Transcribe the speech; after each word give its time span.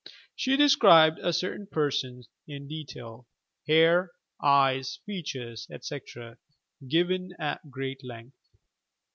She 0.35 0.57
described 0.57 1.19
a 1.19 1.31
certain 1.31 1.67
person 1.67 2.23
in 2.47 2.67
detail— 2.67 3.27
hair, 3.67 4.09
eyes, 4.41 4.99
features, 5.05 5.67
etc., 5.71 6.39
given 6.87 7.35
at 7.37 7.69
great 7.69 8.03
length. 8.03 8.33